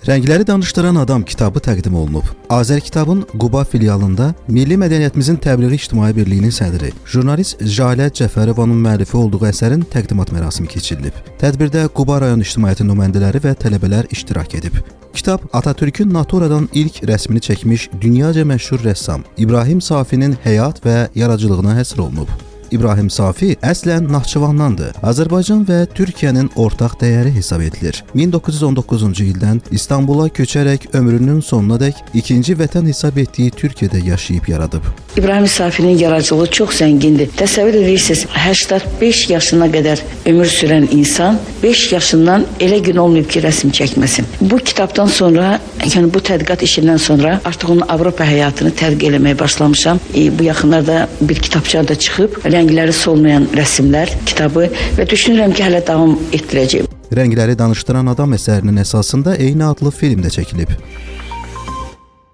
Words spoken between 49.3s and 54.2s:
başlamışam. E, bu yaxınlarda bir kitabçada da çıxıb, rəngləri solmayan rəsmlər